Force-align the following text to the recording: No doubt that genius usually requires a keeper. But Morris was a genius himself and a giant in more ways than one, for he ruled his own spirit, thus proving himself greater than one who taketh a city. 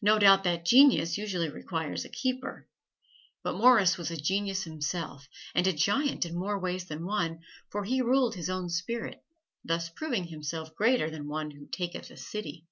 No 0.00 0.18
doubt 0.18 0.44
that 0.44 0.64
genius 0.64 1.18
usually 1.18 1.50
requires 1.50 2.06
a 2.06 2.08
keeper. 2.08 2.68
But 3.44 3.52
Morris 3.54 3.98
was 3.98 4.10
a 4.10 4.16
genius 4.16 4.62
himself 4.62 5.28
and 5.54 5.66
a 5.66 5.74
giant 5.74 6.24
in 6.24 6.34
more 6.34 6.58
ways 6.58 6.86
than 6.86 7.04
one, 7.04 7.40
for 7.68 7.84
he 7.84 8.00
ruled 8.00 8.34
his 8.34 8.48
own 8.48 8.70
spirit, 8.70 9.22
thus 9.62 9.90
proving 9.90 10.28
himself 10.28 10.74
greater 10.74 11.10
than 11.10 11.28
one 11.28 11.50
who 11.50 11.66
taketh 11.66 12.10
a 12.10 12.16
city. 12.16 12.66